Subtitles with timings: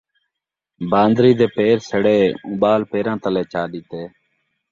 [0.91, 4.01] بان٘دری دے پیر سڑے اوں ٻال پیراں تلے چا ݙتے